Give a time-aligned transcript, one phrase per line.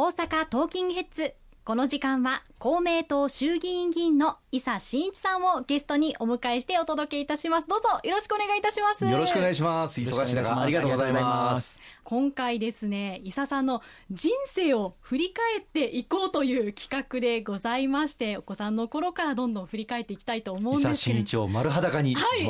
[0.00, 1.34] 大阪トーキングヘッズ。
[1.64, 7.66] この時間は公明党衆議院議員の伊佐真一さんをゲストにお迎えしてお届けいたします。
[7.66, 9.04] どうぞよろしくお願いいたします。
[9.04, 10.00] よろしくお願いします。
[10.00, 11.80] 忙しい中ありがとうございます。
[12.04, 13.82] 今回ですね伊佐さんの
[14.12, 20.90] 人生を振り返っていこうという企画でございましてお子さんの頃からどんどん振り返っていきたいと思うんですけど。
[20.90, 22.14] 伊佐真一を丸裸に。
[22.14, 22.46] はい。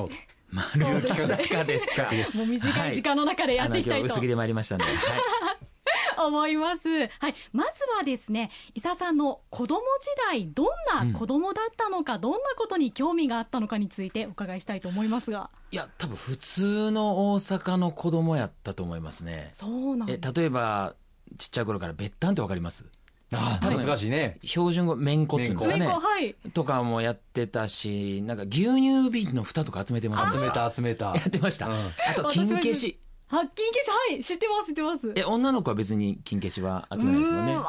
[0.53, 2.11] 丸裸ですか。
[2.37, 4.85] もう短い時間の中でやっていきたいと、薄着で参りましたんで。
[4.85, 4.95] はい
[6.27, 6.89] 思います。
[6.89, 7.35] はい。
[7.53, 15.51] まずはですね、伊佐さんの子供時代、どんな子供だったのか、うん、どんなことに興味があったのかについてお伺いしたいと思いますが。
[15.71, 19.51] いや、多分普通の大阪の子供やったと思いますね。
[19.53, 20.95] そうなんえ、例えば、
[21.37, 22.87] ちっちゃい頃から別単ってわかります？
[23.31, 24.39] ああ、懐かしいね。
[24.43, 25.87] 標準語、めんこって言うんですかね。
[25.87, 26.35] はい。
[26.55, 31.09] とかもやってたし、なんか牛乳瓶の蓋とか集めてます集めた集めた。
[31.15, 31.69] やってました。
[31.69, 32.99] うん、あと、金消し。
[33.29, 35.13] は金消しはい知ってます知ってます。
[35.15, 37.67] え女の子は別に金消しは集めないですもんね私の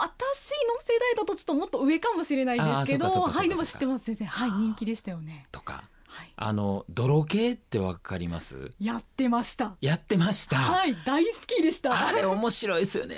[0.80, 4.26] 世代だとちょっともっと上かもしれないですけどはいでも知ってます先生。
[4.26, 5.48] はい人気でしたよね。
[5.52, 5.84] とか。
[6.36, 8.72] あの泥系ってわかります？
[8.80, 9.76] やってました。
[9.82, 10.58] やってました。
[10.58, 12.08] はい大好きでした。
[12.08, 13.18] あれ面白いですよね。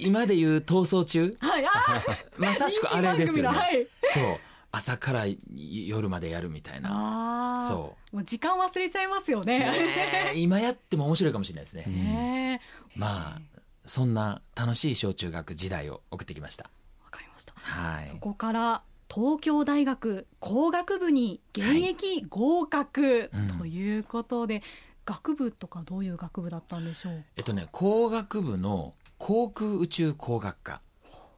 [0.00, 1.36] 今でいう逃走中？
[1.40, 1.64] はい
[2.38, 4.38] まさしくあれですよね、はい、そう
[4.72, 7.66] 朝から夜までやるみたいな。
[7.68, 8.16] そう。
[8.16, 9.58] もう時間忘れちゃいますよね。
[9.60, 12.60] ね 今やっても面白いかもしれないですね、ね、
[12.94, 13.40] まあ
[13.84, 16.70] そんな楽しい小中学時代を送ってきました。
[17.04, 23.98] わかりました、はい、そこから東京大学工学部に現役合格とい。
[23.98, 24.68] うことで、はいうん、
[25.06, 30.80] 学部とかどういう学部だったんでしょうえっとね工学部の航空宇宙工学科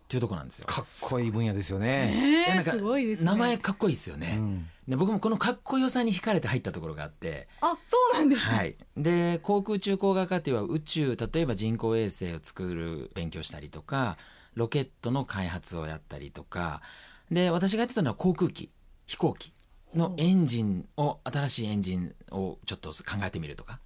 [0.09, 0.65] っていうとこなんですよ。
[0.67, 7.47] かっこいい分野ですよね、えー、すごいです、ね、名前かっこいいですよね、うん、で僕もこのかっこよさに惹かれて入ったところがあって。
[7.61, 14.17] あそうなんですか、はい、で航空宇宙工学科っていうのは宇宙例えば人工衛星を作る勉強したりとか
[14.55, 16.81] ロケットの開発をやったりとか。
[17.31, 18.71] で私がやってたのは航空機
[19.05, 19.53] 飛行機
[19.95, 23.81] のエンジンを新しいエンジンをちょっと考えてみるとか。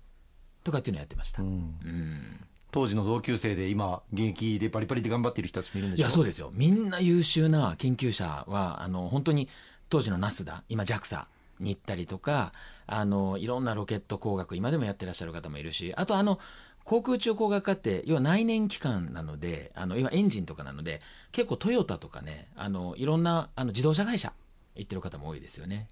[0.62, 1.52] とかっていうのをやってました、うん、う
[1.88, 2.40] ん
[2.72, 9.48] 当時の同級生で今現役でバリバリで頑張っている人たちもいるんでしょいやそうですよみんな優秀な研究者はあの本当に
[9.90, 11.26] 当時のナスダ今 JAXA
[11.60, 12.52] に行ったりとか
[12.86, 16.40] あのいろんなロケット工学今でもやってらっしゃる方もいるしあとあの
[16.84, 21.00] 航空宇宙工学科って要は内燃機関なのであの要はエンジンとかなので
[21.30, 24.32] 結構トヨタとかねあのいろんなあの自動車会社
[24.76, 25.86] 行ってる方も多いですよね。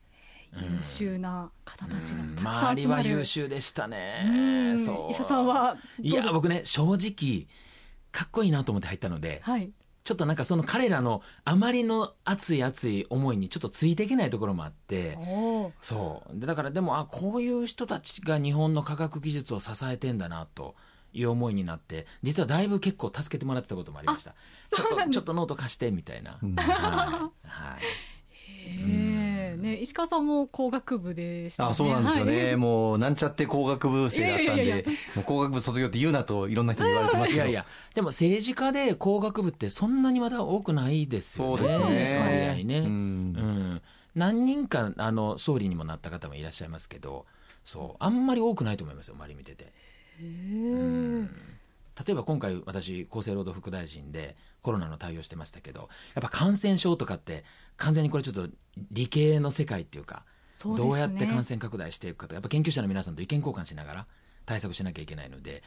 [0.56, 4.74] 優秀な方たちがたくさん周りは優秀でしたね。
[4.78, 5.12] そう。
[5.12, 7.46] 伊佐さんはいや僕ね正直
[8.12, 9.70] かっこいいなと思って入ったので、はい、
[10.02, 15.16] ちょっとなんかその彼らのあまりの熱い熱い思いにちょっとついていけないところもあって
[15.80, 16.40] そう。
[16.40, 20.74] でだからでもあこういう人たちが日本の科学技術を支えてんだなと
[21.12, 24.34] いう思いになって実はだいぶ結構助けてもらってたこともありました。
[24.74, 26.66] ちょっとちょっとノート貸してみたいな、うん、はい、
[27.46, 27.82] はい、
[29.60, 29.76] ね。
[29.76, 34.84] 石川さんも工学部でした、ね、あそうなんですよね、はい、もうなんちゃって工学部生だったんで
[35.14, 37.42] もう工学部卒業って言うなといろんな人に言われてますけど。
[37.42, 41.56] いやいやでも政治家で工学部ってそんなにまだ多くないですよね。
[41.56, 42.64] そうですね。
[42.64, 43.82] ね、うん、うん、
[44.14, 47.26] 何人かあの総理にもなった方もいらっしゃいますけど
[47.64, 49.64] そうあんまり多くないと思いますよ周り見てて。
[49.64, 49.70] へ
[50.20, 51.50] え。
[52.06, 57.44] 例えば今回私厚生労働副大臣でコロナの対応してましたけどやっぱ感染症とかって
[57.76, 58.48] 完全にこれちょっと
[58.90, 60.24] 理系の世界っていうか
[60.76, 64.06] どうやって感染拡大していくかとやっぱ研究者の皆さんと意見交換しながら
[64.46, 65.62] 対策しなきゃいけないので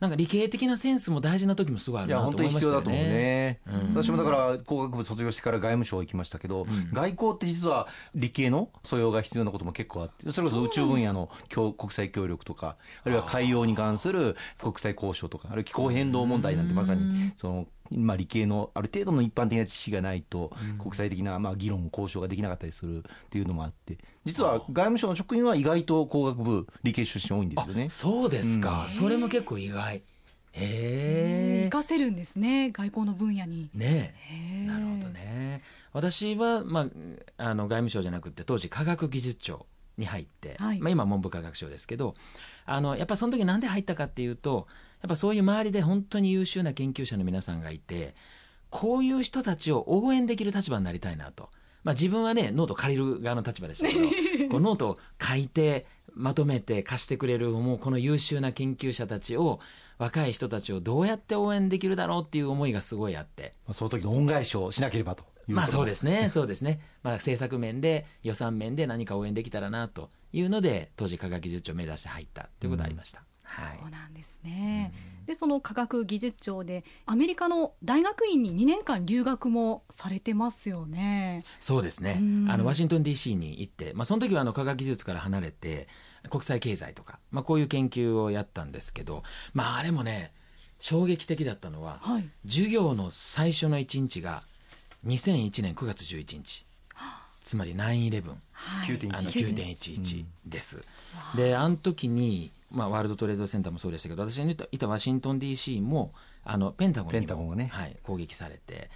[0.00, 2.92] なんか理系的なセンスも大事な時もすごいあるなと思いましたよね。
[2.92, 3.60] ね。
[3.66, 27.88] うん、私もだから工学部卒業してから外務省行きましたけど、うん、外交って実は理系の素養が必要なことも結構あってそれこそ宇宙分野の国際協力とかあるいは海洋に関する国際交渉とかあるいは気候変動問題なんてまさにそのまあ、理系のある程度の一般的な知識がないと、国際的なまあ議論、交渉ができなかったりするっていうのもあって、実は外務省の職員は意外と工学部、理系出身多いんですよね。
[27.88, 30.02] そうですか、うん、それも結構意外。
[30.52, 31.68] へえ。
[31.70, 33.70] 活かせるんですね、外交の分野に。
[33.74, 34.14] ね
[34.66, 35.62] なるほどね。
[35.92, 36.88] 私は、ま
[37.38, 39.66] あ、あの外務省じゃなくて、当時科学技術庁
[39.96, 42.14] に入って、はい、まあ、今文部科学省ですけど、
[42.66, 48.14] あのやっぱその時なんで入ったかっていうと、やっぱそういう周りで本当に優秀な研究者の皆さんがいて、
[48.70, 51.50] こういう人たちを応援できる立場になりたいなと。
[51.84, 54.08] まあ自分はね、ノート借りる側の立場でしたけど、
[54.50, 59.60] こうノートを書いて、まとめて貸してくれる、もうこの優秀な研究者たちを、
[59.98, 63.54] 若い人たちをどうやって応援できるだろうっていう思いがすごいあって。
[63.66, 66.80] まあ、その時の恩返しをしなければとまあそうですね、そうですね。
[67.02, 73.24] まあ政策面で、予算面で何か応援できたらなというので、当時科学技術庁を目指して入ったということがありました。
[73.48, 81.42] そうなんですね、うん、でその科学技術庁でアメリカの大学院に2年間留学もされてますよね。
[81.60, 85.88] そうですね、うん、あのワシントン DC に行って、まあ、その時はあの科学技術から離れて
[86.30, 89.22] 国際経済とか、まあ、こういう研究をやったんですけど、
[89.54, 90.32] まあ、あれもね
[90.78, 94.42] 衝撃的だったのは、はい、授業の最初の1日が
[95.06, 96.68] 2001年9月11日。
[97.48, 100.84] つまり9-11、はい、9.11です。
[101.34, 106.12] であの時にまあ、ワールドトレードセンターもそうでしたけど私のいたワシントン DC も
[106.44, 108.90] あのペンタゴンにも、ね、はい、攻撃されて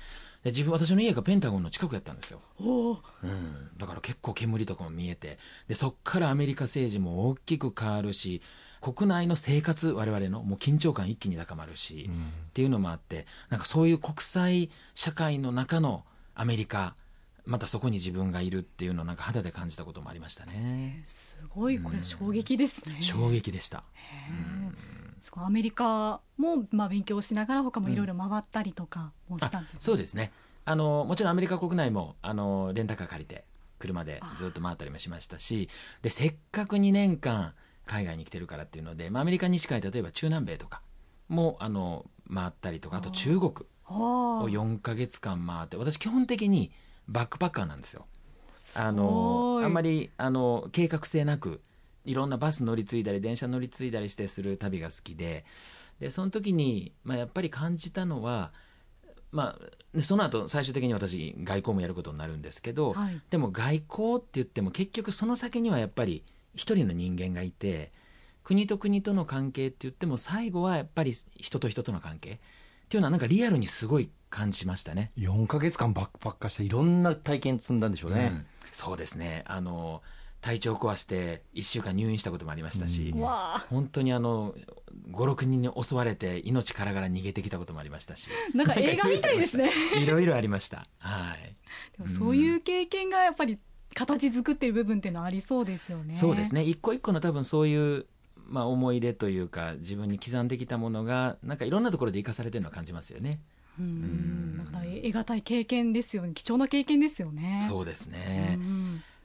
[0.44, 5.38] で自分私の家がペンタゴンの近くやったんですよ、うん、だから結構煙とかも見えて
[5.68, 8.42] でそっからアメリカ政治も大きく変わるし
[8.80, 12.18] 国内の生活我々のもう緊張感一気に高まるし、うん、っ
[12.52, 16.04] ていうのもあってなんかそういう国際社会の中の
[16.34, 16.96] アメリカ
[17.44, 21.00] またそこに自分がいるっていうのをなんか肌で感じたこともありましたね。
[21.04, 22.96] すごいこれ衝撃ですね。
[23.00, 23.82] 衝撃でした。
[25.36, 30.32] うん、アメリカもまあ勉強しながら他もいろいろ回ったりとかもしたんです、ねうん、そうですね。
[30.64, 33.44] あのもちろんアメリカ国内もあのレンタカー借りて
[33.80, 35.68] 車でずっと回ったりもしましたし、
[36.02, 37.54] でせっかく2年間
[37.86, 40.82] 海外に来てるからっていうので、まあ、アメリカに近い例えば中南米とか
[41.28, 43.52] もあの回ったりとかあと中国
[43.88, 46.70] を4か月間回って私基本的に
[47.08, 48.06] バックパッカーなんですよ。
[48.74, 51.60] あのあんまりあの計画性なく
[52.04, 55.44] いろんなバス乗り継いだり電車乗り継いだりしてする旅が好きで。
[56.02, 58.50] でその時に、まあ、やっぱり感じたのは、
[59.30, 59.56] ま
[59.96, 66.24] あ、その後最終的に私外交もやることになるんですけど、はい、でも外交って言っても結局その先にはやっぱり
[66.56, 67.92] 一人の人間がいて
[68.42, 72.38] 国と国との関係って言っても最後はやっぱり人と人との関係っ
[72.88, 75.12] ていうのはなんかリアルにすごい感じましたね。
[75.18, 79.44] 4か月間バックパッカーしていろんな体験積んだんでしょうね、うん、そうですね。
[79.46, 80.02] あの
[80.40, 83.22] 体調壊して1週間入院したこともありましたし、うん、
[83.70, 84.54] 本当にあの
[85.12, 88.30] 56人に襲われて命からがら逃げてきたこともありましたし。
[88.54, 89.70] なんか映画みたいですね。
[90.02, 90.86] いろいろありました。
[90.98, 91.56] はい。
[91.98, 93.60] でもそういう経験がやっぱり
[93.94, 96.14] 形作ってる部分っていうのはありそうですよね。
[96.14, 96.64] そうですね。
[96.64, 98.06] 一個一個の多分そういう
[98.52, 103.40] まあ、思い出というか自分に刻んできたものがなんかいろんなところで生かされてるのは感じますよね。
[103.78, 106.32] うん、なんか得難い経験ですよね。
[106.34, 107.64] 貴重な経験ですよね。
[107.66, 108.58] そうですね。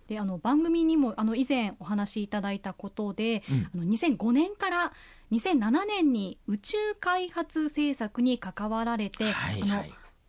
[0.08, 4.94] であの番組にもあの以前お話しいただいたことで、うん、あの2005年から
[5.32, 9.84] 2007年に宇宙開発政策に関わられて、はいはい、あの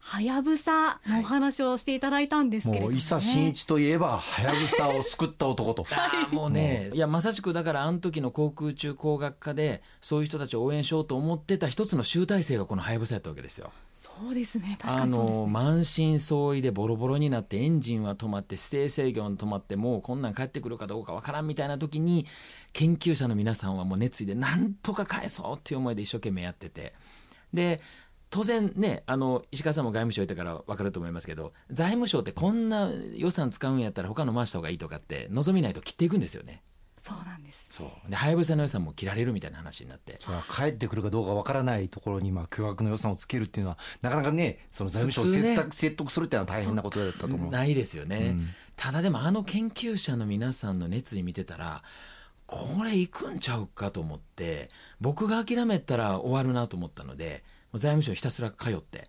[0.08, 5.86] はやぶさのお話をしていただいたんですけれども、ね、もう伊佐真一といえばはやぶさを救った男と。
[5.92, 13.70] あもうねいやまさしくだからあの時の航空宇宙工学科でそういう人たちを応援しようと思ってた一つの集大成がこのはやぶさやったわけですよ。
[13.92, 14.78] そうですね。
[14.80, 22.24] 確かにそうです、ね、あの満身創痍でボロボロになってエンジンは止まって姿勢制御に止まってもうこんなん帰ってくるかどうかわからんみたいな時に
[22.72, 26.94] 研究者の皆さんはもう熱意でなんとか返そうっていう思いで一生懸命やってて。
[27.52, 27.80] で
[28.30, 36.62] 当然ね、あの、石川さんも外務省いたから分かると思いますけど、財務省ってこんな予算使うんやったら他の回した方がいいとかって望みないと切っていくんですよね。
[36.98, 38.10] そうなんです、そう。
[38.10, 40.16] で、はやぶさの予算も切られるみたいな話になって。
[40.20, 47.50] それは帰ってくるかどうか分からないところに、まあ、巨額の予算をつけるっていうのは、なかなかね、その財務省を説,、ね、説得するっていうのは大変なことだったと思う。
[47.50, 51.82] ないですよね、うん、ただでも、あの研究者の皆さんの熱意見てたら、
[52.46, 54.70] これ行くんちゃうかと思って、
[55.00, 59.08] 僕が諦めたら終わるなと思ったので、財務省ひたすら通って。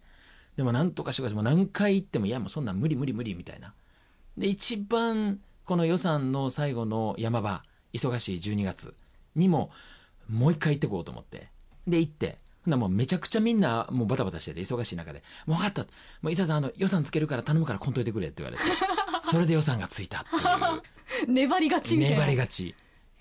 [0.57, 1.35] でもなんとかしてください。
[1.35, 3.73] もう何回行ってもいやもうそんなん無理無理無理みたいな。
[4.37, 8.93] で一番この予算の最後の山場忙しい12月
[9.35, 9.71] にも
[10.29, 11.47] もう一回行ってこうと思って。
[11.87, 12.37] で行って。
[12.65, 15.83] ほんなもうめちゃくちゃみんなもうバタバタしてて忙しい中で「もう分かった」
[16.21, 18.63] もう伊佐さんあの予算つけるから頼むからこんといてくれ」って言われて。
[19.23, 21.27] それで予算がついたっていう。
[21.31, 22.75] 粘りがち粘りがち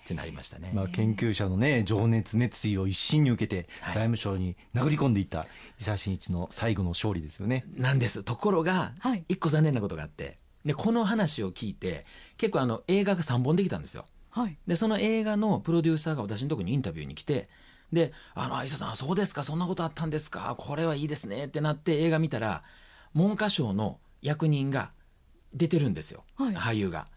[0.09, 5.45] ってなりましたね、まあ、研究者の、ね、情熱、熱意を一身に受けて、財務省に殴り込んでいった
[5.79, 7.63] 伊佐真一の最後の勝利ですよね。
[7.75, 8.93] なんです、ところが、
[9.27, 12.05] 一個残念なことがあって、でこの話を聞いて、
[12.37, 14.05] 結構あの映画が3本できたんですよ。
[14.31, 17.49] はい、でその映画のプロデューサーが私のところにインタビューに来て、
[17.93, 22.63] で、あの、伊佐さん、そうですか、そんなことあったんですか、これはいいですねってなって映画見たら、
[23.13, 24.91] 文科省の役人が
[25.53, 27.07] 出てるんですよ、はい、俳優が。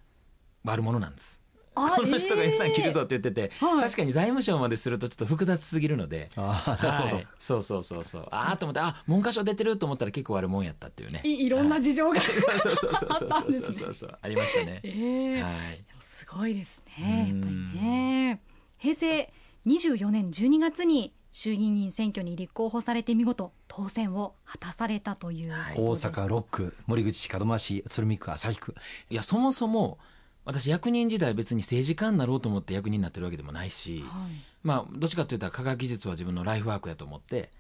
[0.64, 1.41] 悪者なんです。
[1.75, 8.29] この人が予算切るぞって言ってて、えー、確かに財務省までするとちょっと複雑すぎるので、はい、そうそうそうそう。
[8.31, 11.23] ああと思ってあ文科省出てると思ったら結構悪もんやったっていうね。
[11.25, 18.41] いいろんな事情が、はい、そうそうそうそうそうそうそうありましたね、えー、はい、すごいですねやっぱりね
[18.79, 19.33] 平成
[19.67, 28.75] 24年12月に衆議院選挙に立候補されて見事当選を果たされたという、はい、大阪6区森口市門真市鶴見区旭区
[29.09, 29.99] いやそもそも
[30.44, 34.30] 私役人時代別に政治家になろうと思って役人になってるわけでもないし、はい、
[34.62, 37.50] まあどっちかというと科学技術は自分のライフワークやと思って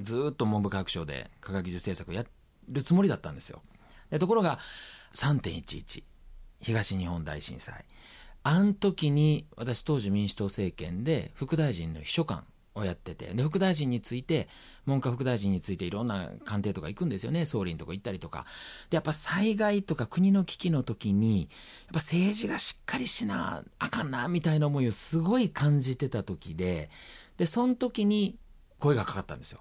[0.00, 2.26] ずっと文部科学省で科学技術政策をや
[2.68, 3.60] るつもりだったんですよ。
[4.10, 4.58] でところが
[5.14, 6.02] 3.11
[6.60, 7.84] 東日本大震災。
[8.42, 12.44] あの時に私当時民主党政権で副大臣の秘書官
[12.74, 13.26] をやってて。
[13.34, 14.48] で副大臣について
[14.86, 17.44] 文科副大臣についていろんな官邸とか行くんですよね。
[17.44, 18.46] 総理のとこ行ったりとか。
[18.90, 21.48] でやっぱ災害とか国の危機の時にやっ
[21.92, 26.90] ぱ政治がしっかりしなあかんなみたいな思いをすごい感じてた時で
[27.36, 28.36] でその時に
[28.78, 29.60] 声がかかったんですよ。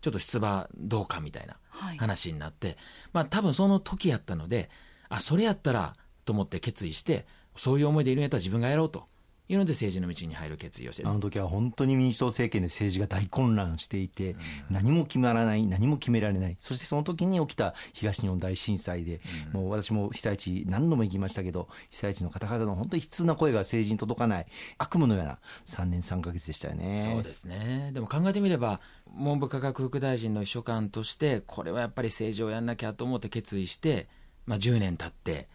[0.00, 1.56] ちょっと出馬どうかみたいな
[1.98, 2.76] 話になって、はい、
[3.12, 4.70] まあ多分その時やったので
[5.08, 7.26] あそれやったらと思って決意して
[7.56, 9.06] そういう思いでいるんやったら自分がやろうと
[9.50, 14.36] いうので政治の道に入る決意をしてあの時は本当に民主党政権で政治が大混乱していて、うん、
[14.70, 16.56] 何も決まらない何も決められない。
[16.60, 19.20] そしてその時に起きた東日本大震災で、
[19.52, 24.46] うん、もう私も被災地何度も行きましたけど被災地の方々の本当に悲痛な声が政治に届かない
[24.78, 27.10] 悪夢のような3年3か月でしたよね。
[27.12, 27.90] そうですね。
[27.92, 28.78] でも考えてみれば
[29.12, 34.06] 文部科学副大臣の秘書官としてこれはやっぱり政治をやんなきゃと思って決意して、
[34.46, 35.48] まあ、10年経って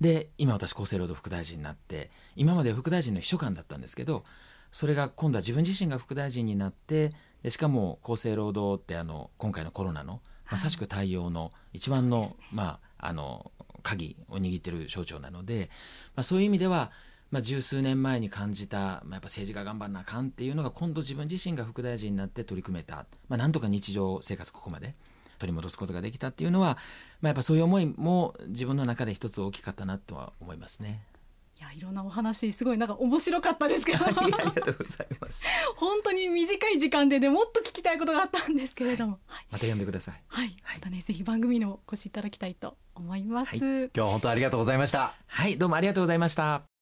[0.00, 4.24] で今私厚生労働副大臣になって今まで副大臣の秘書官だったんですけど
[4.70, 7.12] それが今度は自分自身が副大臣になって
[7.42, 13.52] でしかも厚生労働ってあの今回のコロナのまさしく対応の一番の,、まあ、あの
[13.82, 15.70] 鍵を握ってる省庁なので、
[16.14, 16.90] まあ、そういう意味では、
[17.30, 24.94] まあ、十数年前に感じた、まあ、やっぱ政治が頑張んなあかんっていうのが今度自分自身が副大臣になって取り組めた、まあ、なんとか日常生活ここまで
[25.38, 26.76] 取り戻すことができたっていうのは、
[27.20, 31.02] まあ、やっぱそういう思いも自分の中で一つ大きかったなとは思いますね。
[31.58, 34.04] いやいろんなお話すごいなんか面白かったですけど。
[34.06, 35.44] ありがとうございます。
[35.74, 40.22] 本当に短い時間でねもっと聞きたいことがあったんですけれども、はい、また読んでください。
[40.28, 45.14] はい、またねぜひ番組にもお越しいただきたいと思います、はい、今日は本当ありがとうございました。
[45.26, 45.58] はい。
[45.58, 46.77] どうもありがとうございました